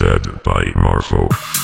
Mixed 0.00 0.42
by 0.42 0.64
Marfo. 0.74 1.63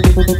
Thank 0.00 0.37